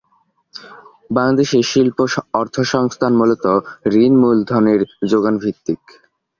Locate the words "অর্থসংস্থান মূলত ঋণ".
2.33-4.13